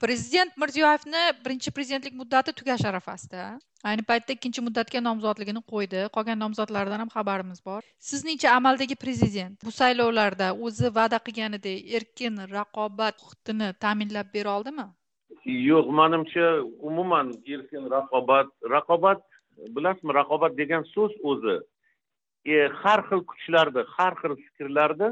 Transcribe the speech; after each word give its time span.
prezident 0.00 0.56
mirziyoyevni 0.62 1.22
birinchi 1.44 1.70
prezidentlik 1.76 2.14
muddati 2.20 2.52
tugash 2.52 2.84
arafasida 2.90 3.58
ayni 3.90 4.02
paytda 4.10 4.34
ikkinchi 4.36 4.64
muddatga 4.66 5.00
nomzodligini 5.06 5.62
qo'ydi. 5.72 6.02
Qolgan 6.16 6.40
nomzodlardan 6.44 7.02
ham 7.04 7.10
xabarimiz 7.16 7.60
bor. 7.68 7.82
Sizningcha 8.10 8.54
amaldagi 8.58 8.96
prezident 9.04 9.64
bu 9.66 9.74
saylovlarda 9.80 10.48
o'zi 10.68 10.92
va'da 10.98 11.20
qilganidek 11.28 11.94
erkin 11.98 12.42
raqobat 12.56 13.22
huquqini 13.26 13.72
ta'minlab 13.84 14.32
bera 14.36 14.56
oldimi? 14.58 14.86
Yo'q 15.70 15.92
manimcha 16.00 16.46
umuman 16.90 17.32
erkin 17.54 17.90
raqobat 17.96 18.52
raqobat 18.76 19.24
bilasizmi 19.76 20.12
raqobat 20.20 20.58
degan 20.60 20.82
so'z 20.94 21.12
o'zi 21.32 21.56
e, 22.52 22.68
har 22.82 23.00
xil 23.08 23.22
kuchlarni 23.30 23.82
har 23.96 24.12
xil 24.20 24.34
fikrlarni 24.44 25.08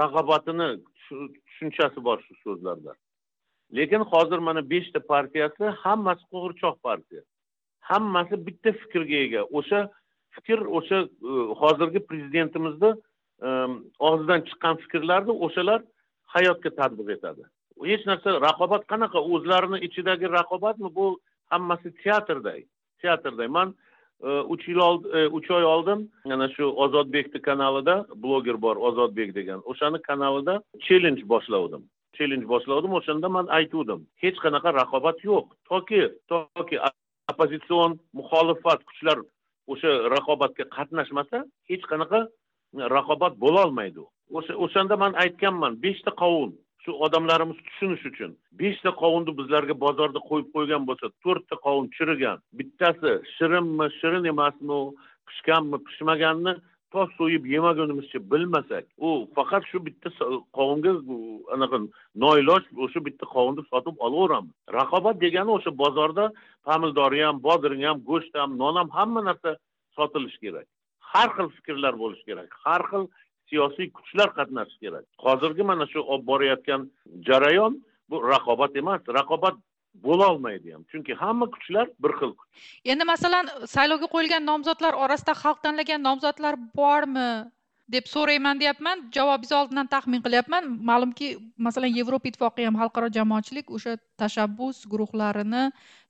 rag'obatini 0.00 0.68
tushunchasi 1.06 2.04
bor 2.08 2.18
shu 2.26 2.34
so'zlarda. 2.44 2.94
Lekin 3.74 4.00
hozir 4.12 4.38
mana 4.38 4.70
beshta 4.70 5.00
partiyasi 5.00 5.64
hammasi 5.64 6.24
qo'g'irchoq 6.32 6.76
partiya. 6.82 7.22
Hammasi 7.80 8.46
bitta 8.46 8.72
fikrga 8.72 9.18
ega. 9.26 9.42
O'sha 9.58 9.80
fikr 10.34 10.58
o'sha 10.78 10.98
e, 11.02 11.32
hozirgi 11.60 12.00
prezidentimizni 12.10 12.90
e, 13.46 13.48
og'zidan 14.08 14.40
chiqqan 14.48 14.76
fikrlarni 14.84 15.34
o'shalar 15.46 15.80
hayotga 16.34 16.70
tatbiq 16.80 17.08
etadi. 17.16 17.42
Hech 17.90 18.04
narsa 18.10 18.40
raqobat 18.48 18.82
qanaqa? 18.92 19.18
O'zlarini 19.34 19.78
ichidagi 19.86 20.26
raqobatmi? 20.38 20.94
Bu 20.98 21.06
hammasi 21.52 21.88
teatrday 22.02 22.60
teatrday. 23.02 23.48
Man 23.56 23.74
e, 24.22 24.28
uch 24.54 24.68
yil 24.68 24.80
oldin 24.88 25.10
uch 25.38 25.50
oy 25.50 25.64
oldin 25.74 26.00
mana 26.30 26.48
shu 26.54 26.64
ozodbekni 26.84 27.42
kanalida 27.48 27.96
bloger 28.24 28.56
bor 28.64 28.76
ozodbek 28.88 29.34
degan 29.38 29.60
o'shani 29.70 29.98
kanalida 30.08 30.54
chellenj 30.86 31.20
boshlavdim 31.34 31.82
chellenj 32.16 32.44
boshladim 32.52 32.92
o'shanda 32.98 33.28
man 33.36 33.46
aytuvdim 33.58 34.00
hech 34.22 34.38
qanaqa 34.44 34.74
raqobat 34.80 35.18
yo'q. 35.28 35.46
Toki 35.70 36.00
toki 36.32 36.76
oppozitsion 37.32 37.98
muxolifat 38.18 38.80
kuchlar 38.88 39.18
o'sha 39.72 39.90
raqobatga 40.14 40.64
qatnashmasa 40.76 41.44
hech 41.70 41.84
qanaqa 41.90 42.20
raqobat 42.96 43.34
bo'lolmaydi. 43.44 44.02
O'sha 44.38 44.54
o'shanda 44.64 44.96
man 45.02 45.12
aytganman 45.24 45.72
beshta 45.84 46.12
qovun 46.22 46.50
shu 46.84 46.90
odamlarimiz 47.06 47.58
tushunishi 47.66 48.08
uchun. 48.12 48.30
Beshta 48.60 48.90
qovunni 49.02 49.32
bizlarga 49.40 49.74
bozorda 49.84 50.20
qo'yib 50.28 50.48
qo'ygan 50.54 50.82
bo'lsa 50.88 51.06
to'rtta 51.24 51.56
qovun 51.66 51.86
chirigan 51.96 52.38
bittasi 52.58 53.12
shirinmi 53.36 53.86
shirin 53.98 54.24
emasmi 54.32 54.78
pishganmi 55.28 55.78
pishmaganini 55.86 56.54
to 56.92 57.06
so'yib 57.18 57.46
yemagunimizcha 57.54 58.20
bilmasak 58.32 58.84
u 59.06 59.08
faqat 59.36 59.62
shu 59.70 59.78
bitta 59.86 60.08
qovunga 60.58 60.92
anaqa 61.54 61.78
noiloj 62.24 62.62
o'sha 62.84 63.00
bitta 63.06 63.26
qovunni 63.34 63.62
sotib 63.72 63.96
olaveramiz. 64.06 64.54
Raqobat 64.78 65.16
degani 65.24 65.50
o'sha 65.56 65.72
bozorda 65.82 66.24
pomidori 66.66 67.20
ham 67.26 67.36
bodring 67.46 67.82
ham 67.88 67.98
go'sht 68.10 68.34
ham 68.40 68.58
non 68.62 68.76
ham 68.80 68.88
hamma 68.98 69.20
narsa 69.28 69.56
sotilishi 69.96 70.38
kerak. 70.44 70.66
Har 71.12 71.28
xil 71.36 71.48
fikrlar 71.56 71.94
bo'lishi 72.02 72.24
kerak. 72.30 72.50
Har 72.64 72.82
xil 72.90 73.04
siyosiy 73.48 73.88
kuchlar 73.96 74.28
qatnashishi 74.38 74.80
kerak. 74.84 75.04
Hozirgi 75.24 75.62
mana 75.70 75.86
shu 75.92 76.00
olib 76.12 76.24
borayotgan 76.30 76.90
jarayon 77.28 77.72
bu 78.10 78.16
raqobat 78.32 78.76
emas. 78.82 79.00
Raqobat 79.18 79.56
bo'lolmaydi 79.94 80.72
ham. 80.74 80.84
Chunki 80.92 81.14
hamma 81.14 81.46
kuchlar 81.54 81.88
bir 82.02 82.12
xil 82.20 82.32
kuch. 82.38 82.68
Endi 82.84 83.04
masalan 83.14 83.50
saylovga 83.74 84.08
qo'yilgan 84.14 84.46
nomzodlar 84.50 84.92
orasida 85.04 85.34
xalq 85.42 85.58
tanlagan 85.66 86.02
nomzodlar 86.08 86.54
bormi 86.76 87.30
deb 87.92 88.06
so'rayman 88.08 88.60
deyapman 88.60 89.00
javobingizni 89.14 89.56
oldindan 89.60 89.88
taxmin 89.94 90.22
qilyapman. 90.26 90.68
Ma'lumki 90.90 91.28
masalan 91.66 91.92
yevropa 91.98 92.30
ittifoqi 92.30 92.64
ham 92.68 92.76
xalqaro 92.82 93.08
jamoatchilik 93.16 93.72
o'sha 93.76 93.96
tashabbus 94.22 94.84
guruhlarini 94.92 95.64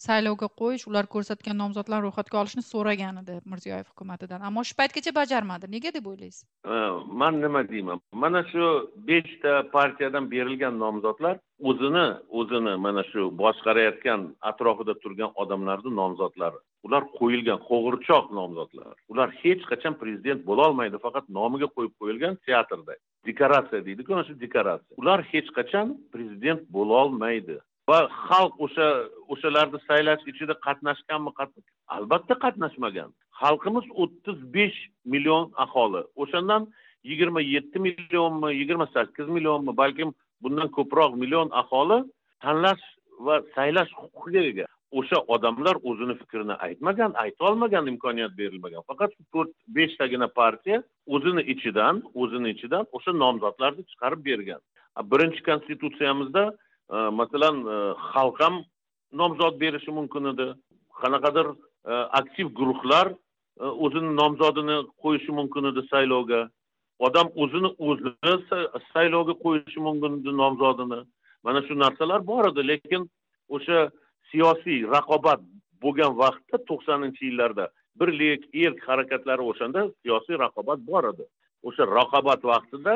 saylovga 0.07 0.49
qo'yish 0.61 0.85
ular 0.91 1.09
ko'rsatgan 1.15 1.59
nomzodlarni 1.63 2.07
ro'yxatga 2.07 2.41
olishni 2.43 2.63
so'ragan 2.73 3.23
edi 3.23 3.39
mirziyoyev 3.53 3.89
hukumatidan. 3.93 4.45
Ammo 4.49 4.63
shu 4.69 4.77
paytgacha 4.81 5.15
bajarmadi. 5.21 5.71
Nega 5.75 5.95
deb 5.97 6.07
o'ylaysiz? 6.13 6.45
Man 7.23 7.41
nima 7.45 7.65
deyman? 7.73 7.99
Mana 8.13 8.45
shu 8.53 8.69
beshta 9.11 9.53
partiyadan 9.77 10.31
berilgan 10.35 10.79
nomzodlar 10.85 11.41
o'zini 11.69 12.07
o'zini 12.39 12.75
mana 12.85 13.03
shu 13.11 13.23
boshqarayotgan 13.43 14.21
atrofida 14.51 14.95
turgan 15.03 15.31
odamlarni 15.43 15.91
nomzodlari. 16.01 16.59
Ular 16.87 17.03
qo'yilgan 17.19 17.59
qo'g'irchoq 17.69 18.27
nomzodlar. 18.39 18.95
Ular 19.13 19.29
hech 19.43 19.63
qachon 19.71 19.95
prezident 20.03 20.41
bo'lolmaydi 20.51 20.97
faqat 21.07 21.25
nomiga 21.39 21.69
qo'yib 21.77 21.95
qo'yilgan 22.01 22.35
teatrda. 22.47 22.95
Dekoratsiya 23.29 23.81
deydiku 23.89 24.15
ana 24.15 24.25
shu 24.29 24.35
dekoratsiya. 24.45 24.95
Ular 25.03 25.19
hech 25.33 25.49
qachon 25.59 25.87
prezident 26.15 26.61
bo'lolmaydi. 26.77 27.57
Va 27.91 27.99
xalq 28.27 28.55
o'sha 28.65 28.89
o'shalarni 29.33 29.79
saylash 29.89 30.23
ichida 30.33 30.55
qatnashganmi 30.67 31.31
albatta 31.97 32.35
qatnashmagan. 32.45 33.11
Xalqimiz 33.41 33.87
o'ttiz 34.03 34.39
besh 34.57 34.79
million 35.13 35.45
aholi. 35.65 36.03
O'shandan 36.23 36.63
yigirma 37.11 37.41
yetti 37.55 37.79
millionmi 37.87 38.49
yigirma 38.61 38.87
sakkiz 38.95 39.29
millionmi 39.37 39.77
balkim 39.83 40.15
bundan 40.43 40.69
ko'proq 40.77 41.17
million 41.23 41.49
aholi 41.63 41.99
tanlash 42.45 42.85
va 43.27 43.41
saylash 43.57 43.93
huquqiga 44.01 44.43
ega. 44.53 44.67
O'sha 44.99 45.19
odamlar 45.35 45.77
o'zini 45.91 46.15
fikrini 46.23 46.55
aytmagan 46.67 47.13
aytolmagan 47.25 47.87
imkoniyat 47.93 48.33
berilmagan. 48.41 48.83
Faqat 48.91 49.13
to'rt 49.33 49.53
beshtagina 49.77 50.29
partiya 50.41 50.83
o'zini 51.15 51.43
ichidan 51.55 52.03
o'zini 52.23 52.49
ichidan 52.55 52.85
o'sha 52.97 53.13
nomzodlarni 53.23 53.83
chiqarib 53.91 54.21
bergan. 54.29 54.61
Birinchi 55.13 55.43
konstitutsiyamizda 55.49 56.45
e, 56.95 56.97
masalan 57.21 57.57
e, 57.75 57.77
xalq 58.13 58.37
ham 58.45 58.55
nomzod 59.21 59.55
berishi 59.63 59.91
mumkin 59.99 60.25
edi. 60.33 60.49
Qanaqadir 61.03 61.47
e, 61.91 61.93
aktiv 62.21 62.47
guruhlar 62.59 63.07
e, 63.13 63.65
o'zini 63.85 64.11
nomzodini 64.21 64.77
qo'yishi 65.03 65.33
mumkin 65.39 65.65
edi 65.71 65.87
saylovga. 65.93 66.43
Odam 67.07 67.29
o'zini 67.43 67.71
o'zi 67.89 68.11
saylovga 68.93 69.35
qo'yishi 69.45 69.81
mumkin 69.87 70.37
nomzodini. 70.43 71.01
Mana 71.45 71.61
shu 71.67 71.75
narsalar 71.85 72.21
bor 72.31 72.45
edi 72.51 72.63
lekin 72.71 73.03
o'sha 73.57 73.79
siyosiy 74.31 74.79
raqobat 74.95 75.41
bo'lgan 75.83 76.13
vaqtda 76.23 76.57
to'qsoninchi 76.69 77.23
yillarda 77.29 77.65
birlik 78.01 78.43
erk 78.65 78.81
harakatlari 78.89 79.43
o'shanda 79.51 79.81
siyosiy 80.03 80.37
raqobat 80.45 80.79
bor 80.91 81.05
edi. 81.13 81.25
O'sha 81.69 81.85
raqobat 81.99 82.41
vaqtida 82.53 82.95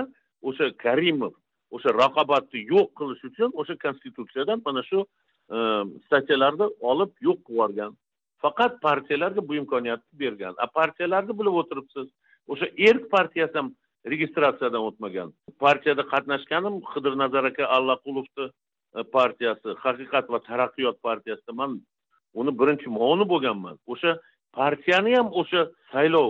o'sha 0.48 0.66
karimov 0.84 1.34
o'sha 1.74 1.90
raqobatni 2.02 2.60
yo'q 2.72 2.88
qilish 2.98 3.22
uchun 3.30 3.50
o'sha 3.60 3.74
konstitutsiyadan 3.84 4.62
mana 4.66 4.82
shu 4.90 5.00
e, 5.54 5.56
statyalarni 6.06 6.66
olib 6.90 7.10
yo'q 7.26 7.38
qilib 7.46 7.56
yuborgan. 7.56 7.92
Faqat 8.44 8.72
partiyalarga 8.86 9.48
bu 9.48 9.54
imkoniyatni 9.62 10.14
bergan. 10.22 10.54
A 10.64 10.66
partiyalarni 10.78 11.38
bilib 11.38 11.54
o'tiribsiz 11.62 12.06
o'sha 12.52 12.66
erk 12.88 13.10
partiyasi 13.16 13.58
ham 13.60 13.68
registratsiyadan 14.12 14.82
o'tmagan. 14.88 15.28
Partiyada 15.64 16.02
qatnashganim 16.12 16.74
qidirnazar 16.92 17.44
aka 17.50 17.64
allaqulovni 17.76 18.46
E, 18.96 19.02
partiyasi 19.02 19.68
haqiqat 19.84 20.30
va 20.32 20.38
taraqqiyot 20.48 21.02
partiyasida 21.02 21.52
man 21.60 21.80
uni 22.40 22.52
birinchi 22.60 22.88
muovini 22.96 23.26
bo'lganman. 23.32 23.76
O'sha 23.92 24.12
partiyani 24.58 25.16
ham 25.16 25.28
o'sha 25.40 25.62
saylov 25.92 26.28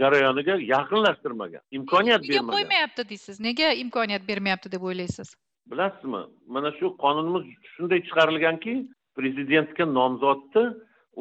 jarayoniga 0.00 0.54
yaqinlashtirmagan 0.74 1.62
imkoniyat 1.78 2.22
bermagan. 2.22 2.46
nega 2.46 2.56
qo'ymayapti 2.56 3.08
deysiz? 3.12 3.40
Nega 3.48 3.68
imkoniyat 3.84 4.28
bermayapti 4.30 4.72
deb 4.74 4.82
o'ylaysiz? 4.90 5.28
Bilasizmi 5.70 6.22
mana 6.54 6.70
shu 6.78 6.86
qonunimiz 7.04 7.44
shunday 7.74 8.00
chiqarilganki 8.08 8.74
prezidentga 9.18 9.84
nomzodni 9.98 10.64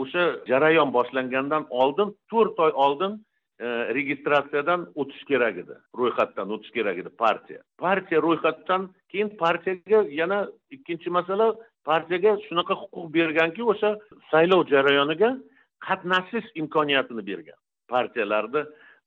o'sha 0.01 0.24
jarayon 0.51 0.89
boshlangandan 0.97 1.63
oldin 1.81 2.09
to'rt 2.31 2.59
oy 2.66 2.72
oldin 2.85 3.12
E, 3.59 3.66
registratsiyadan 3.97 4.84
o'tish 5.01 5.23
kerak 5.29 5.56
edi. 5.57 5.75
Ro'yxatdan 5.97 6.51
o'tish 6.56 6.72
kerak 6.75 6.97
edi 7.01 7.09
partiya. 7.09 7.62
Partiya 7.81 8.22
ro'yxatdan 8.22 8.84
keyin 9.09 9.29
partiyaga 9.40 10.01
yana 10.19 10.40
ikkinchi 10.75 11.09
masala 11.09 11.47
partiyaga 11.90 12.35
shunaqa 12.47 12.78
huquq 12.81 13.07
berganki 13.18 13.63
o'sha 13.74 13.89
saylov 14.31 14.68
jarayoniga 14.74 15.31
qatnashish 15.88 16.48
imkoniyatini 16.62 17.25
bergan 17.30 17.59
partiyalarni 17.94 18.62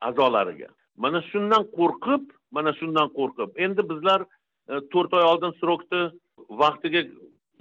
a'zolariga. 0.09 0.69
Mana 0.97 1.23
shundan 1.31 1.63
qo'rqib 1.79 2.23
mana 2.57 2.73
shundan 2.81 3.09
qo'rqib. 3.19 3.51
Endi 3.65 3.83
bizlar 3.93 4.21
e, 4.27 4.75
to'rt 4.93 5.15
oy 5.19 5.25
oldin 5.33 5.59
срокni 5.61 6.03
vaqtiga 6.63 7.07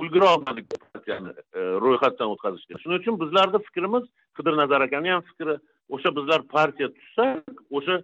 ulgura 0.01 0.35
olmadik 0.35 0.65
partiyani 0.94 1.31
e, 1.57 1.59
ro'yxatdan 1.85 2.33
o'tkazishga. 2.33 2.81
Shuning 2.81 3.01
uchun 3.01 3.21
bizlarni 3.24 3.68
fikrimiz 3.68 4.06
qidir 4.38 4.57
nazar 4.62 4.81
akani 4.88 5.13
ham 5.15 5.27
fikri 5.30 5.62
o'sha 5.94 6.09
bizlar 6.18 6.41
partiya 6.56 6.89
tuzsak 6.97 7.56
o'sha 7.77 7.95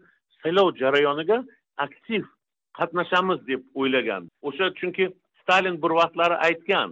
saylov 0.42 0.68
jarayoniga 0.82 1.38
aktiv 1.86 2.24
qatnashamiz 2.80 3.40
deb 3.48 3.62
o'ylagan. 3.80 4.24
O'sha 4.48 4.66
chunki 4.80 5.06
stalin 5.42 5.76
bir 5.84 5.92
vaqtlari 6.02 6.36
aytgan 6.48 6.90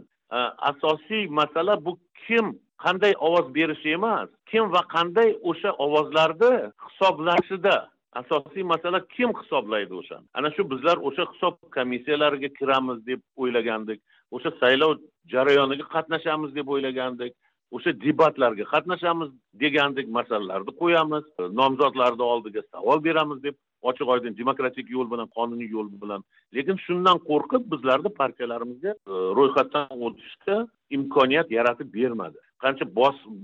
asosiy 0.69 1.28
masala 1.40 1.86
bu 1.86 1.92
kim 2.28 2.45
qanday 2.84 3.13
ovoz 3.28 3.56
berishi 3.56 3.90
emas 3.98 4.30
kim 4.51 4.72
va 4.75 4.81
qanday 4.95 5.30
o'sha 5.50 5.72
ovozlarni 5.86 6.54
hisoblashida 6.86 7.75
asosiy 8.22 8.63
masala 8.74 9.00
kim 9.16 9.30
hisoblaydi 9.39 9.94
o'shani 10.01 10.25
ana 10.38 10.50
shu 10.56 10.63
bizlar 10.72 10.98
o'sha 11.07 11.24
hisob 11.34 11.56
komissiyalariga 11.75 12.50
kiramiz 12.60 13.00
deb 13.10 13.22
o'ylagandik 13.42 14.00
o'sha 14.36 14.51
saylov 14.62 14.92
jarayoniga 15.34 15.86
qatnashamiz 15.96 16.56
deb 16.56 16.68
o'ylagandik. 16.75 17.34
O'sha 17.75 17.92
debatlarga 18.06 18.66
qatnashamiz 18.74 19.30
degandik 19.64 20.08
masalalarni 20.18 20.72
qo'yamiz 20.81 21.25
nomzodlarni 21.60 22.25
oldiga 22.34 22.62
savol 22.74 23.04
beramiz 23.08 23.44
deb 23.48 23.56
ochiq 23.90 24.08
oydin 24.16 24.38
demokratik 24.38 24.90
yo'l 24.96 25.12
bilan 25.14 25.28
qonuniy 25.38 25.70
yo'l 25.75 25.90
bilan. 26.04 26.24
Lekin 26.56 26.80
shundan 26.86 27.18
qo'rqib 27.30 27.64
bizlarni 27.74 28.10
partiyalarimizga 28.22 28.92
e, 28.94 29.14
ro'yxatdan 29.40 30.04
o'tishga 30.08 30.58
imkoniyat 30.98 31.52
yaratib 31.58 31.94
bermadi. 32.00 32.40
Qancha 32.64 32.86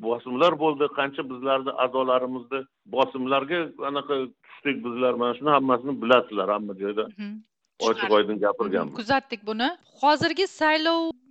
bosimlar 0.07 0.53
bo'ldi 0.63 0.91
qancha 0.99 1.27
bizlarni 1.31 1.75
a'zolarimizni 1.85 2.61
bosimlarga 2.95 3.59
anaqa 3.91 4.15
tushdik 4.45 4.83
bizlar 4.85 5.13
mana 5.21 5.33
shuni 5.39 5.55
hammasini 5.57 6.01
bilasizlar 6.03 6.49
hamma 6.55 6.73
joyda 6.83 7.05
mhm. 7.11 7.35
ochiq 7.89 8.19
oydin 8.19 8.37
gapirganmiz. 8.45 8.93
Kuzatdik 9.01 9.41
buni. 9.51 9.69
Hozirgi 10.03 10.47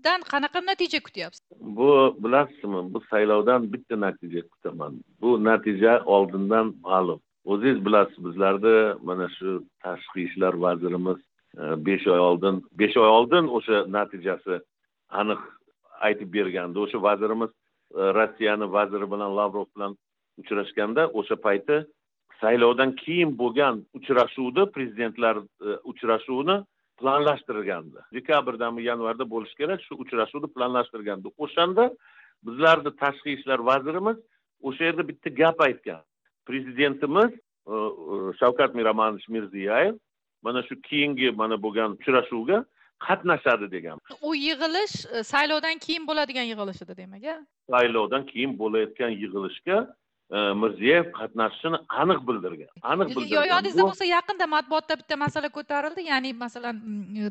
saylovdan 0.08 0.22
qanaqa 0.32 0.60
natija 0.66 1.00
kutyapsiz? 1.00 1.42
Bu 1.60 2.16
bilasizmi 2.18 2.94
bu 2.94 3.00
saylovdan 3.10 3.72
bitta 3.72 3.96
natija 4.00 4.42
kutaman. 4.48 4.94
Bu 5.20 5.44
natija 5.44 6.02
oldindan 6.06 6.74
ma'lum. 6.82 7.20
O'zingiz 7.44 7.84
bilasiz 7.84 8.18
bizlarni 8.24 8.94
mana 9.02 9.28
shu 9.28 9.64
tashqi 9.84 10.20
ishlar 10.28 10.54
vazirimiz 10.54 11.18
e, 11.58 11.62
besh 11.86 12.06
oy 12.06 12.18
oldin 12.18 12.62
besh 12.78 12.96
oy 12.96 13.08
oldin 13.08 13.44
o'sha 13.48 13.84
natijasi 13.88 14.60
aniq 15.10 15.40
aytib 16.00 16.32
bergandi. 16.32 16.78
O'sha 16.78 17.02
vazirimiz 17.02 17.50
e, 17.50 18.00
rossiyani 18.18 18.72
vaziri 18.72 19.06
bilan 19.12 19.36
lavrov 19.36 19.66
bilan 19.76 19.96
uchrashganda 20.40 21.02
o'sha 21.18 21.36
payti 21.36 21.84
saylovdan 22.40 22.90
keyin 23.02 23.30
bo'lgan 23.40 23.84
uchrashuvni 23.98 24.64
prezidentlar 24.74 25.36
e, 25.66 25.68
uchrashuvini 25.90 26.56
planlashtirgandi 27.00 28.00
dekabrdami 28.16 28.82
yanvarda 28.90 29.24
bo'lishi 29.34 29.56
kerak 29.60 29.80
shu 29.86 29.94
uchrashuvni 30.04 30.48
planlashtirgandi 30.56 31.28
o'shanda 31.44 31.84
bizlarni 32.46 32.90
tashqi 33.02 33.30
ishlar 33.36 33.58
vazirimiz 33.70 34.16
o'sha 34.68 34.84
yerda 34.88 35.08
bitta 35.08 35.28
gap 35.40 35.60
aytgan. 35.60 36.02
Prezidentimiz 36.46 37.30
e, 37.72 37.76
shavkat 38.40 38.74
miromonovich 38.74 39.28
mirziyoyev 39.28 39.94
mana 40.42 40.62
shu 40.68 40.82
keyingi 40.88 41.30
mana 41.30 41.56
bo'lgan 41.64 41.96
uchrashuvga 41.98 42.64
qatnashadi 43.06 43.70
degan. 43.70 43.98
U 44.28 44.34
yig'ilish 44.34 44.96
e, 45.14 45.22
saylovdan 45.32 45.78
keyin 45.86 46.06
bo'ladigan 46.10 46.46
yig'ilish 46.52 46.82
edi 46.84 46.96
demak 47.02 47.24
a 47.34 47.36
saylovdan 47.74 48.26
keyin 48.32 48.58
bo'layotgan 48.62 49.12
yig'ilishga 49.22 49.78
mirziyoyev 50.30 51.06
qatnashishini 51.18 51.78
aniq 52.02 52.20
bildirgan 52.28 52.68
aniq 52.92 53.08
bildirgan. 53.16 53.46
yodingizda 53.52 53.84
bo'lsa 53.88 54.04
yaqinda 54.04 54.46
matbuotda 54.54 54.98
bitta 55.00 55.16
masala 55.16 55.48
ko'tarildi. 55.48 56.04
Ya'ni 56.12 56.32
masalan 56.44 56.76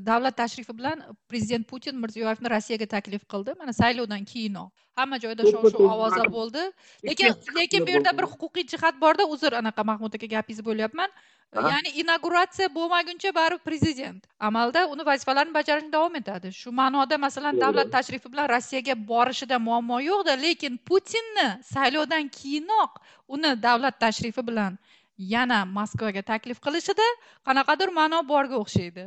davlat 0.09 0.37
tashrifi 0.41 0.73
bilan 0.79 1.03
prezident 1.29 1.67
putin 1.71 1.95
mirziyoyevni 2.03 2.49
rossiyaga 2.55 2.87
taklif 2.95 3.23
qildi. 3.33 3.53
Mana 3.59 3.73
saylovdan 3.81 4.25
keyinoq 4.33 4.71
hamma 4.99 5.19
joyda 5.25 5.45
shov 5.51 5.69
shuv 5.73 5.85
ovozlar 5.95 6.31
bo'ldi. 6.37 6.63
Lekin 7.09 7.33
lekin 7.59 7.85
bu 7.87 7.95
yerda 7.95 8.17
bir 8.17 8.25
huquqiy 8.33 8.65
jihat 8.73 9.01
borda. 9.01 9.29
Uzr 9.33 9.53
anaqa 9.61 9.85
mahmud 9.91 10.13
aka 10.17 10.27
gapingizni 10.35 10.65
bo'lyapman 10.69 11.09
ya'ni 11.55 11.89
inauguratsiya 12.01 12.67
bo'lmaguncha 12.75 13.31
baribir 13.35 13.63
prezident. 13.63 14.27
Amalda 14.39 14.87
uni 14.93 15.05
vazifalarini 15.05 15.53
bajarishni 15.53 15.91
davom 15.91 16.15
etadi. 16.15 16.51
Shu 16.51 16.71
ma'noda 16.71 17.17
masalan 17.17 17.59
davlat 17.59 17.91
tashrifi 17.91 18.31
bilan 18.31 18.49
rossiyaga 18.55 18.95
borishida 19.11 19.59
muammo 19.67 19.99
yo'qda 20.09 20.33
lekin 20.45 20.77
putinni 20.89 21.47
saylovdan 21.73 22.29
keyinoq 22.37 22.91
uni 23.27 23.51
davlat 23.67 23.99
tashrifi 23.99 24.43
bilan 24.49 24.77
yana 25.17 25.59
moskvaga 25.77 26.21
taklif 26.31 26.59
qilishida 26.65 27.07
qanaqadir 27.47 27.89
ma'no 27.99 28.19
borga 28.31 28.55
o'xshaydi. 28.63 29.03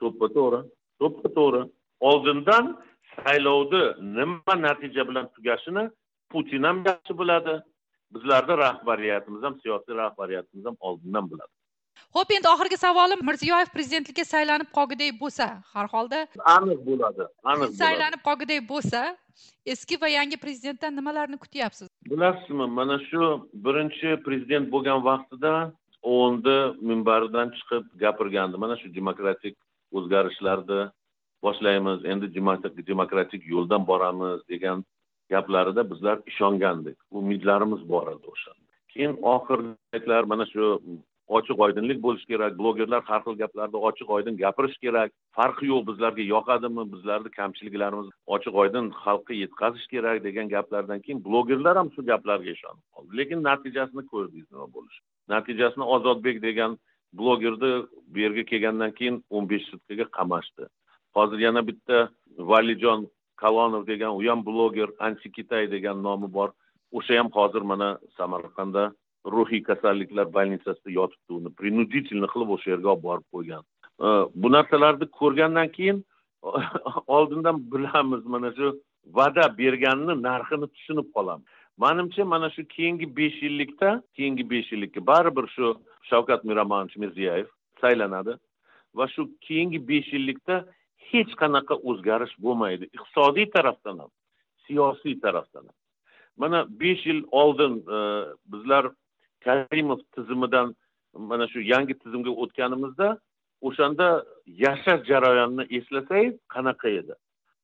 To'ppa 0.00 0.26
to'g'ri 0.36 0.60
to'ppa 1.00 1.28
to'g'ri. 1.38 1.62
Oldindan 2.10 2.64
saylovni 3.16 3.84
nima 4.18 4.54
natija 4.66 5.02
bilan 5.08 5.26
tugashini 5.34 5.84
putin 6.32 6.62
ham 6.68 6.78
yaxshi 6.88 7.18
biladi. 7.20 7.54
Bizlarni 8.14 8.54
rahbariyatimiz 8.66 9.42
ham 9.46 9.54
siyosiy 9.62 9.94
rahbariyatimiz 10.02 10.64
ham 10.68 10.76
oldindan 10.80 11.30
biladi 11.30 11.54
ho'p 12.16 12.30
endi 12.36 12.48
oxirgi 12.54 12.78
savolim 12.84 13.20
mirziyoyev 13.28 13.72
prezidentlikka 13.76 14.24
saylanib 14.34 14.68
qolgudek 14.78 15.18
bo'lsa 15.22 15.48
har 15.74 15.86
holda 15.94 16.20
aniq 16.56 16.80
bo'ladi 16.88 17.28
aniq 17.54 17.76
saylanib 17.82 18.22
qolgudek 18.28 18.64
bo'lsa 18.72 19.02
eski 19.74 20.00
va 20.02 20.08
yangi 20.08 20.36
prezidentdan 20.44 20.96
nimalarni 20.96 21.38
kutyapsiz? 21.44 21.88
Bilasizmi 22.12 22.66
mana 22.78 22.98
shu 23.08 23.22
birinchi 23.66 24.16
prezident 24.26 24.72
bo'lgan 24.74 25.04
vaqtida 25.10 25.52
o'ndi 26.16 26.56
minbaridan 26.90 27.52
chiqib 27.56 27.84
gapirgandi. 28.04 28.56
Mana 28.64 28.76
shu 28.80 28.94
demokratik 28.98 29.56
o'zgarishlarni 29.98 30.80
boshlaymiz 31.44 32.04
endi 32.12 32.26
demokratik 32.92 33.46
yo'ldan 33.54 33.86
boramiz 33.90 34.40
degan 34.52 34.84
gaplarida 35.30 35.90
bizlar 35.92 36.18
ishongandik. 36.32 36.98
Umidlarimiz 37.20 37.88
bor 37.92 38.06
edi 38.14 38.26
o'shanda 38.34 38.62
keyin 38.92 39.14
oxirgi 39.34 39.72
paytlar 39.92 40.22
mana 40.32 40.44
shu 40.52 40.64
ochiq 41.28 41.58
oydinlik 41.64 42.02
bo'lishi 42.02 42.26
kerak 42.26 42.58
blogerlar 42.58 43.02
har 43.02 43.20
xil 43.24 43.36
gaplarni 43.42 43.78
ochiq 43.88 44.08
oydin 44.16 44.36
gapirish 44.36 44.76
kerak 44.84 45.12
farqi 45.38 45.66
yo'q 45.72 45.86
bizlarga 45.90 46.22
yoqadimi 46.34 46.84
bizlarni 46.92 47.30
kamchiliklarimiz 47.38 48.08
ochiq 48.36 48.54
oydin 48.62 48.90
xalqqa 49.04 49.34
yetkazish 49.42 49.86
kerak 49.94 50.24
degan 50.24 50.48
gaplardan 50.48 51.00
keyin 51.04 51.24
blogerlar 51.24 51.76
ham 51.76 51.90
shu 51.94 52.06
gaplarga 52.12 52.50
ishonib 52.56 52.84
qoldi. 52.94 53.16
Lekin 53.18 53.42
natijasini 53.48 54.06
ko'rdingiz 54.12 54.48
nima 54.52 54.66
bo'lishi? 54.74 55.00
Natijasini 55.34 55.84
ozodbek 55.94 56.42
degan 56.42 56.78
blogerni 57.12 57.72
bu 58.12 58.18
yerga 58.24 58.44
kelgandan 58.50 58.92
keyin 58.98 59.24
o'n 59.30 59.48
besh 59.52 59.66
sutkaga 59.72 60.06
qamashdi. 60.18 60.64
Hozir 61.16 61.38
yana 61.46 61.66
bitta 61.68 62.08
valijon 62.52 63.00
kalonov 63.42 63.86
degan 63.86 64.12
u 64.18 64.20
ham 64.30 64.40
bloger 64.48 64.88
antikitay 64.98 65.70
degan 65.70 66.02
nomi 66.02 66.28
bor. 66.38 66.50
O'sha 66.98 67.18
ham 67.18 67.28
hozir 67.36 67.62
mana 67.70 67.88
samarqandda 68.18 68.84
ruhiy 69.26 69.62
kasalliklar 69.62 70.26
больницасida 70.34 70.90
yotibdi 70.90 71.32
uni 71.38 71.50
принудительно 71.60 72.26
qilib 72.32 72.50
o'sha 72.56 72.70
yerga 72.74 72.88
olib 72.94 73.04
borib 73.08 73.26
qo'ygan. 73.34 73.62
Э, 74.06 74.08
bu 74.34 74.52
narsalarni 74.52 75.06
ko'rgandan 75.20 75.68
keyin 75.76 76.04
oldindan 77.16 77.56
bilamiz 77.72 78.24
mana 78.34 78.50
shu 78.58 78.68
va'da 79.18 79.44
berganni 79.58 80.14
narxini 80.28 80.66
tushunib 80.74 81.08
qolamiz. 81.16 81.46
Manimcha 81.78 82.24
mana 82.24 82.50
shu 82.50 82.62
keyingi 82.76 83.06
besh 83.16 83.38
yillikda 83.46 84.02
keyingi 84.16 84.50
besh 84.50 84.72
yillikka 84.72 85.06
baribir 85.10 85.46
shu 85.56 85.66
shavkat 86.10 86.44
miromonovich 86.44 86.96
mirziyoyev 87.02 87.48
saylanadi 87.80 88.32
va 88.94 89.08
shu 89.14 89.22
keyingi 89.46 89.78
besh 89.90 90.10
yillikda 90.16 90.56
hech 91.10 91.32
qanaqa 91.42 91.74
o'zgarish 91.90 92.34
bo'lmaydi. 92.44 92.84
Iqtisodiy 92.96 93.46
tarafdan 93.56 93.98
ham 94.02 94.10
siyosiy 94.66 95.20
tarafdan 95.20 95.64
ham. 95.68 95.76
Mana 96.36 96.58
besh 96.80 97.06
yil 97.06 97.22
oldin 97.30 97.74
e, 97.96 97.98
bizlar 98.52 98.84
karimov 99.46 100.00
tizimidan 100.14 100.74
mana 101.30 101.48
shu 101.52 101.60
yangi 101.72 101.94
tizimga 102.02 102.32
o'tganimizda 102.42 103.08
o'shanda 103.68 104.06
yashash 104.46 105.02
jarayonini 105.10 105.64
eslasangiz 105.76 106.34
qanaqa 106.54 106.88
edi? 107.00 107.14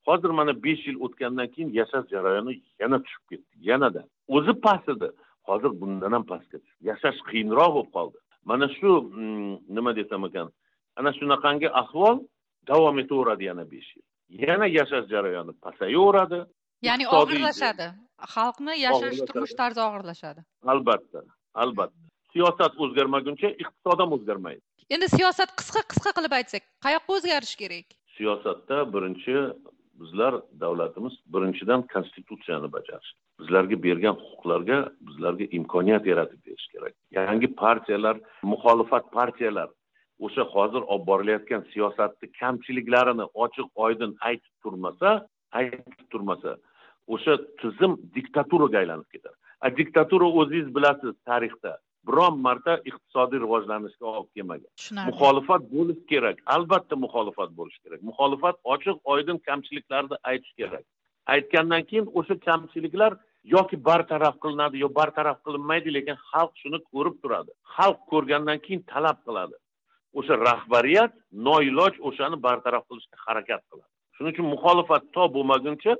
Hozir 0.08 0.30
mana 0.38 0.52
besh 0.64 0.82
yil 0.88 0.98
o'tgandan 1.06 1.48
keyin 1.54 1.70
yashash 1.80 2.06
jarayoni 2.14 2.52
yana 2.82 2.98
tushib 3.04 3.24
ketdi 3.30 3.54
yanada. 3.70 4.02
O'zi 4.36 4.52
past 4.64 4.88
edi 4.94 5.08
hozir 5.48 5.72
bundan 5.80 6.12
ham 6.16 6.24
pastga 6.32 6.58
tushdi. 6.62 6.80
Yashash 6.90 7.18
qiyinroq 7.30 7.72
bo'lib 7.76 7.90
qoldi. 7.96 8.18
Mana 8.50 8.66
shu 8.78 8.90
mm, 9.02 9.54
nima 9.76 9.90
desam 10.00 10.22
ekan 10.28 10.48
ana 10.98 11.10
shunaqangi 11.18 11.68
ahvol 11.82 12.16
davom 12.70 12.96
etaveradi 13.02 13.44
yana 13.50 13.64
besh 13.72 13.90
yil. 13.96 14.06
Yana 14.46 14.66
yashash 14.78 15.06
jarayoni 15.14 15.52
pasayaveradi. 15.64 16.38
Ya'ni 16.88 17.04
og'irlashadi. 17.18 17.86
Xalqni 18.34 18.74
yashash 18.86 19.18
turmush 19.28 19.54
tarzi 19.60 19.80
og'irlashadi. 19.88 20.40
Albatta 20.72 21.20
albatta. 21.64 22.00
Siyosat 22.32 22.72
o'zgarmaguncha 22.84 23.48
iqtisod 23.62 24.02
ham 24.02 24.12
o'zgarmaydi. 24.16 24.62
Endi 24.94 25.08
siyosat 25.14 25.50
qisqa 25.60 25.82
qisqa 25.92 26.12
qilib 26.18 26.34
aytsak 26.38 26.68
qayoqqa 26.86 27.16
o'zgarish 27.18 27.56
kerak? 27.62 27.86
Siyosatda 28.18 28.76
birinchi 28.94 29.34
bizlar 30.00 30.34
davlatimiz 30.60 31.14
birinchidan 31.34 31.82
konstitutsiyani 31.94 32.72
bajarish 32.76 33.10
bizlarga 33.40 33.76
bergan 33.86 34.16
huquqlarga 34.22 34.78
bizlarga 35.08 35.44
imkoniyat 35.58 36.06
yaratib 36.12 36.40
berish 36.46 36.68
kerak. 36.74 36.94
Yangi 37.18 37.48
partiyalar 37.64 38.16
muxolifat 38.52 39.12
partiyalar 39.18 39.68
o'sha 40.18 40.42
hozir 40.54 40.82
olib 40.92 41.06
borilayotgan 41.10 41.62
siyosatni 41.72 42.32
kamchiliklarini 42.40 43.26
ochiq 43.44 43.68
oydin 43.86 44.16
aytib 44.30 44.54
turmasa 44.62 45.10
aytib 45.60 46.06
turmasa 46.12 46.56
o'sha 47.14 47.36
tizim 47.60 47.92
diktaturaga 48.16 48.78
aylanib 48.82 49.08
ketadi 49.14 49.36
diktatura 49.78 50.26
o'zingiz 50.40 50.74
bilasiz 50.76 51.14
tarixda. 51.26 51.78
Biron 52.08 52.38
marta 52.46 52.74
iqtisodiy 52.88 53.40
rivojlanishga 53.44 54.06
olib 54.10 54.28
kelmagan. 54.36 54.70
Muxolifat 55.10 55.62
bo'lishi 55.72 56.04
kerak. 56.12 56.36
Albatta 56.54 56.96
muxolifat 57.04 57.50
bo'lishi 57.58 57.80
kerak. 57.84 58.00
Muxolifat 58.10 58.56
ochiq 58.74 58.96
oydin 59.14 59.38
kamchiliklarni 59.48 60.16
aytish 60.30 60.54
kerak. 60.60 60.84
Aytgandan 61.34 61.82
keyin 61.90 62.06
o'sha 62.18 62.34
kamchiliklar 62.48 63.12
yoki 63.54 63.76
bartaraf 63.88 64.36
qilinadi 64.44 64.76
yo 64.84 64.88
bartaraf 64.98 65.38
qilinmaydi 65.46 65.94
lekin 65.96 66.16
xalq 66.30 66.52
shuni 66.62 66.78
ko'rib 66.92 67.16
turadi. 67.22 67.50
Xalq 67.76 68.00
ko'rgandan 68.12 68.58
keyin 68.66 68.82
talab 68.92 69.18
qiladi. 69.26 69.56
O'sha 70.18 70.34
rahbariyat 70.48 71.12
noiloj 71.48 71.94
o'shani 72.08 72.36
bartaraf 72.46 72.84
qilishga 72.88 73.16
harakat 73.26 73.62
qiladi. 73.70 73.90
Shuning 74.14 74.32
uchun 74.34 74.46
muxolifat 74.54 75.02
to 75.14 75.22
bo'lmaguncha 75.36 75.92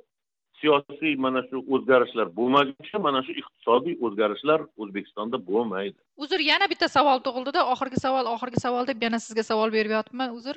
siyosiy 0.61 1.15
mana 1.25 1.43
shu 1.49 1.63
o'zgarishlar 1.77 2.29
bo'lmaguncha 2.39 2.99
mana 3.07 3.23
shu 3.27 3.33
iqtisodiy 3.41 3.97
o'zgarishlar 4.07 4.65
o'zbekistonda 4.83 5.41
bo'lmaydi. 5.51 5.97
Uzr 6.25 6.41
yana 6.51 6.69
bitta 6.73 6.89
savol 6.97 7.23
tug'ildida. 7.27 7.65
Oxirgi 7.75 8.03
savol 8.07 8.31
oxirgi 8.35 8.63
savol 8.67 8.89
deb 8.91 9.03
yana 9.07 9.19
sizga 9.27 9.45
savol 9.51 9.75
beryapman 9.79 10.35
uzr 10.39 10.57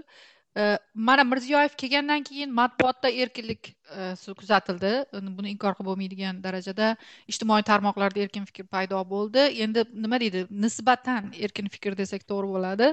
mana 0.93 1.24
mirziyoyev 1.24 1.75
kelgandan 1.79 2.24
keyin 2.27 2.51
matbuotda 2.51 3.10
erkinlik 3.24 3.75
kuzatildi 4.39 4.91
buni 5.38 5.51
inkor 5.53 5.75
qilib 5.77 5.88
bo'lmaydigan 5.89 6.41
darajada 6.43 6.96
ijtimoiy 7.31 7.63
tarmoqlarda 7.70 8.20
erkin 8.20 8.48
fikr 8.50 8.67
paydo 8.75 9.00
bo'ldi 9.13 9.46
endi 9.65 9.86
nima 9.93 10.20
deydi 10.20 10.46
nisbatan 10.65 11.31
erkin 11.48 11.72
fikr 11.75 11.96
desak 12.01 12.27
to'g'ri 12.31 12.51
bo'ladi 12.55 12.89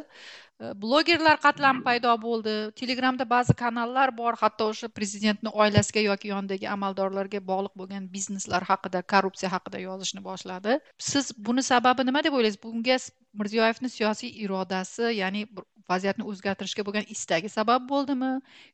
blogerlar 0.82 1.38
qatlami 1.46 1.82
paydo 1.88 2.14
bo'ldi 2.22 2.54
telegramda 2.80 3.26
ba'zi 3.34 3.54
kanallar 3.62 4.14
bor 4.20 4.38
hatto 4.42 4.70
o'sha 4.72 4.88
prezidentni 4.98 5.50
oilasiga 5.64 6.04
yoki 6.06 6.30
yonidagi 6.34 6.70
amaldorlarga 6.76 7.40
bog'liq 7.50 7.74
bo'lgan 7.80 8.06
bizneslar 8.14 8.66
haqida 8.70 9.02
korrupsiya 9.14 9.50
haqida 9.56 9.82
yozishni 9.88 10.22
boshladi 10.28 10.78
siz 11.10 11.32
buni 11.48 11.62
sababi 11.72 12.06
nima 12.10 12.22
deb 12.26 12.38
o'ylaysiz 12.38 12.62
bunga 12.62 12.98
mirziyoyevni 13.42 13.90
siyosiy 13.96 14.30
irodasi 14.44 15.12
ya'ni 15.22 15.46
vaziyatni 15.92 16.24
o'zgartirishga 16.30 16.84
bo'lgan 16.88 17.06
istagi 17.14 17.48
sabab 17.58 17.88
bo'ldimi 17.92 18.32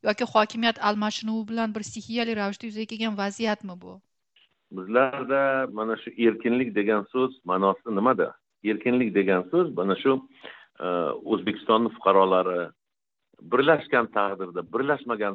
yoki 0.09 0.25
hokimiyat 0.35 0.79
almashinuvi 0.89 1.49
bilan 1.51 1.75
bir 1.75 1.83
stixiyali 1.91 2.37
ravishda 2.41 2.67
yuzaga 2.71 2.87
kelgan 2.93 3.19
vaziyatmi 3.23 3.75
bu? 3.83 3.93
Bizlarda 4.79 5.43
mana 5.79 5.97
shu 6.03 6.11
erkinlik 6.27 6.75
degan 6.79 7.03
so'z 7.13 7.33
ma'nosi 7.51 7.97
nimada? 7.99 8.29
Erkinlik 8.71 9.15
degan 9.19 9.43
so'z 9.51 9.77
mana 9.79 9.97
shu 10.03 10.13
e, 10.85 10.87
o'zbekistonni 11.33 11.95
fuqarolari 11.97 12.61
birlashgan 13.53 14.07
taqdirda 14.17 14.61
birlashmagan 14.75 15.35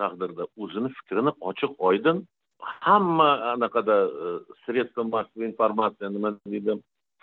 taqdirda 0.00 0.44
o'zini 0.62 0.90
fikrini 0.98 1.32
ochiq 1.50 1.72
oydin 1.88 2.26
hamma 2.60 3.30
anaqada 3.54 3.96
sredstva 4.64 5.02
массовой 5.14 5.46
informatsiya 5.52 6.08
nima 6.16 6.30
deydi 6.52 6.72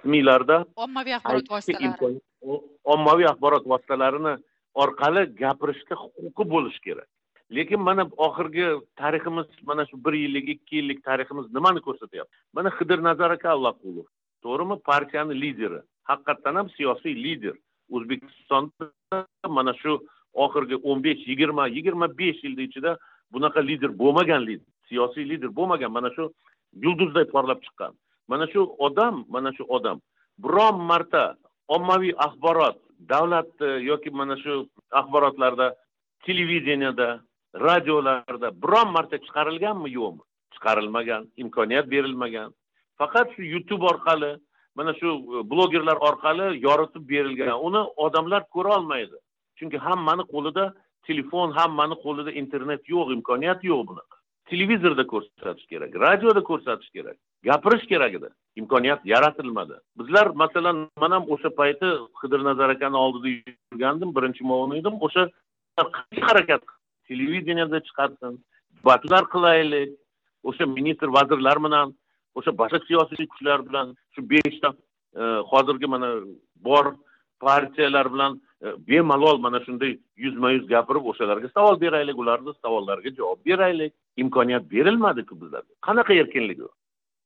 smilarda 0.02 0.58
ommaviy 0.86 1.16
axborot 1.18 1.52
vositalari 1.56 2.20
ommaviy 2.94 3.28
axborot 3.32 3.66
vositalarini 3.74 4.34
orqali 4.84 5.22
gapirishga 5.42 5.96
huquqi 6.04 6.44
bo'lishi 6.54 6.82
kerak. 6.88 7.10
Lekin 7.56 7.80
mana 7.80 8.04
oxirgi 8.28 8.68
tariximiz 9.02 9.48
mana 9.70 9.86
shu 9.90 9.96
bir 10.06 10.14
yillik 10.14 10.50
ikki 10.56 10.76
yillik 10.80 11.04
tariximiz 11.04 11.46
nimani 11.54 11.82
ko'rsatyapti? 11.88 12.34
Mana 12.54 12.70
xidir 12.78 13.04
nazar 13.08 13.32
aka 13.38 13.50
allaqulov 13.56 14.08
to'g'rimi? 14.44 14.76
Partiyani 14.92 15.42
lideri 15.42 15.80
haqiqatdan 16.10 16.56
ham 16.60 16.70
siyosiy 16.78 17.16
lider. 17.26 17.56
O'zbekistonda 17.96 19.20
mana 19.58 19.74
shu 19.82 19.94
oxirgi 20.46 20.76
o'n 20.90 21.04
besh 21.06 21.22
yigirma 21.32 21.68
yigirma 21.78 22.08
besh 22.20 22.40
yilni 22.46 22.64
ichida 22.70 22.98
bunaqa 23.34 23.62
lider 23.70 23.92
bo'lmagan 24.02 24.42
lider 24.48 24.70
siyosiy 24.90 25.26
lider 25.32 25.52
bo'lmagan 25.60 25.92
mana 25.98 26.10
shu 26.16 26.24
yulduzday 26.84 27.26
porlab 27.34 27.60
chiqqan. 27.66 27.94
Mana 28.28 28.46
shu 28.54 28.62
odam 28.88 29.26
mana 29.30 29.52
shu 29.58 29.64
odam 29.78 30.02
biron 30.44 30.78
marta 30.92 31.24
ommaviy 31.68 32.14
axborot 32.18 32.78
davlatni 33.00 33.68
e, 33.68 33.84
yoki 33.90 34.10
mana 34.10 34.38
shu 34.38 34.70
axborotlarda 34.92 35.76
televideniyada 36.26 37.22
radiolarda 37.68 38.50
biron 38.62 38.92
marta 38.92 39.18
chiqarilganmi? 39.26 39.90
Yo'qmi. 40.00 40.24
Chiqarilmagan 40.54 41.24
imkoniyat 41.44 41.92
berilmagan. 41.92 42.50
Faqat 43.00 43.28
shu 43.36 43.44
youtube 43.54 43.86
orqali 43.92 44.32
mana 44.76 44.94
shu 45.00 45.08
e, 45.08 45.38
blogerlar 45.52 45.98
orqali 46.10 46.48
yoritib 46.68 47.04
berilgan. 47.10 47.56
Uni 47.68 47.82
odamlar 48.06 48.42
ko'ra 48.56 48.78
olmaydi. 48.78 49.18
Chunki 49.58 49.78
hammani 49.78 50.24
qo'lida 50.34 50.74
telefon 51.08 51.52
hammani 51.52 51.96
qo'lida 52.06 52.32
internet 52.42 52.82
yo'q 52.96 53.08
imkoniyat 53.18 53.64
yo'q 53.72 53.82
bunaqa. 53.90 54.16
Televizorda 54.52 55.04
ko'rsatish 55.14 55.68
kerak 55.72 55.92
radioda 56.06 56.42
ko'rsatish 56.50 56.90
kerak. 56.96 57.18
Gapirish 57.48 57.86
kerak 57.92 58.14
edi. 58.20 58.30
Imkoniyat 58.62 59.02
yaratilmadi. 59.14 59.76
Bizlar 60.00 60.28
masalan 60.42 60.78
man 61.02 61.12
ham 61.16 61.26
o'sha 61.34 61.50
payti 61.60 61.88
xidirnazar 62.22 62.70
akani 62.76 62.98
oldida 63.06 63.30
yurgandim 63.72 64.16
birinchi 64.16 64.44
muavin 64.50 64.80
edim. 64.82 64.96
O'sha 65.08 65.30
harakat 66.28 66.64
televideniyada 67.08 67.80
chiqarsin 67.88 68.34
debatlar 68.78 69.24
qilaylik 69.34 69.90
o'sha 70.50 70.66
ministr 70.78 71.08
vazirlar 71.18 71.58
bilan 71.66 71.94
o'sha 72.38 72.52
boshqa 72.62 72.80
siyosiy 72.88 73.28
kuchlar 73.32 73.60
bilan 73.68 73.88
shu 74.14 74.22
beshta 74.34 74.70
e, 75.22 75.24
hozirgi 75.52 75.88
mana 75.94 76.10
bor 76.68 76.86
partiyalar 77.46 78.14
bilan 78.14 78.42
e, 78.66 78.68
bemalol 78.88 79.38
mana 79.46 79.60
shunday 79.66 79.92
yuzma 80.26 80.52
yuz 80.56 80.66
gapirib 80.74 81.06
o'shalarga 81.12 81.50
savol 81.58 81.76
beraylik 81.86 82.18
ularni 82.24 82.54
savollariga 82.64 83.12
javob 83.20 83.40
beraylik. 83.50 83.94
Imkoniyat 84.24 84.64
berilmadiku 84.74 85.42
bizlarga 85.42 85.74
qanaqa 85.88 86.14
erkinlik 86.22 86.60
u? 86.68 86.70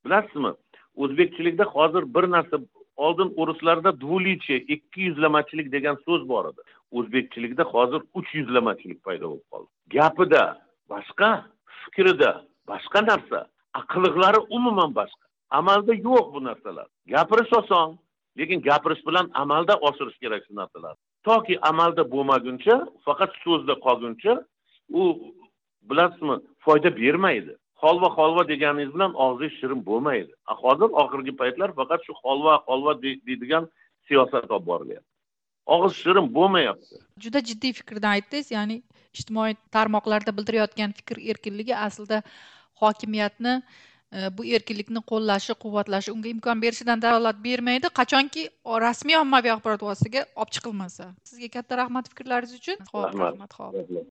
Bilasizmi? 0.06 0.52
O'zbekchilikda 0.96 1.66
hozir 1.76 2.04
bir 2.16 2.26
narsa 2.36 2.58
oldin 2.96 3.34
o'rislarda 3.42 3.92
двуличие 4.02 4.58
ikki 4.76 5.02
yuzlamachilik 5.02 5.72
degan 5.72 5.98
so'z 6.06 6.30
bor 6.30 6.46
edi. 6.52 6.62
O'zbekchilikda 6.92 7.64
hozir 7.64 8.02
uch 8.14 8.30
yuzlamachilik 8.40 9.00
paydo 9.04 9.26
bo'lib 9.32 9.46
qoldi. 9.52 9.70
Gapida 9.96 10.44
boshqa 10.92 11.30
fikrida 11.82 12.32
boshqa 12.72 13.00
narsa 13.12 13.40
qiliqlari 13.92 14.40
umuman 14.58 14.92
boshqa. 15.00 15.26
Amalda 15.60 15.94
yo'q 16.08 16.26
bu 16.34 16.40
narsalar. 16.50 16.88
Gapirish 17.14 17.54
oson 17.62 18.00
lekin 18.40 18.60
gapirish 18.62 19.04
bilan 19.08 19.26
amalda 19.34 19.74
oshirish 19.88 20.18
kerak 20.24 20.42
shu 20.48 20.54
narsalarni 20.62 21.02
toki 21.24 21.56
amalda 21.70 22.04
bo'lmaguncha 22.14 22.76
faqat 23.06 23.32
so'zda 23.44 23.74
qolguncha 23.86 24.34
u 25.02 25.04
bilasizmi 25.90 26.36
foyda 26.66 26.90
bermaydi. 27.02 27.54
Holva 27.82 28.10
holva 28.18 28.44
deganingiz 28.52 28.92
bilan 28.96 29.14
og'zingiz 29.26 29.60
shirin 29.60 29.82
bo'lmaydi. 29.90 30.32
Hozir 30.64 30.90
oxirgi 31.04 31.34
paytlar 31.42 31.76
faqat 31.80 32.06
shu 32.08 32.14
holva 32.24 32.54
holva 32.68 32.96
deydigan 33.04 33.70
siyosat 34.08 34.52
olib 34.52 34.68
borilyapti. 34.72 35.10
Og'iz 35.76 36.00
shirin 36.04 36.32
bo'lmayapti. 36.38 37.02
Juda 37.24 37.42
jiddiy 37.50 37.74
fikrdan 37.80 38.18
aytdingiz 38.18 38.50
ya'ni 38.56 38.78
ijtimoiy 39.18 39.54
tarmoqlarda 39.76 40.34
bildirayotgan 40.38 40.96
fikr 41.00 41.22
erkinligi 41.34 41.76
aslida 41.76 42.22
hokimiyatni 42.82 43.54
e, 43.58 44.30
bu 44.38 44.46
erkinlikni 44.58 45.04
qo'llashi 45.12 45.56
quvvatlashi 45.64 46.16
unga 46.16 46.30
imkon 46.34 46.64
berishidan 46.66 47.04
dalolat 47.06 47.44
bermaydi. 47.48 47.94
Qachonki 48.02 48.48
rasmiy 48.86 49.20
ommaviy 49.24 49.54
axborot 49.56 49.86
vositasiga 49.90 50.26
olib 50.42 50.56
chiqilmasa 50.58 51.12
sizga 51.32 51.52
katta 51.58 51.82
rahmat 51.84 52.10
fikrlaringiz 52.14 52.56
uchun. 52.62 52.88
Rahmat. 52.94 53.60
ho'p 53.62 54.08